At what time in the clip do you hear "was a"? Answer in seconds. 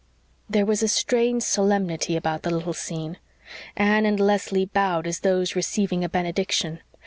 0.65-0.87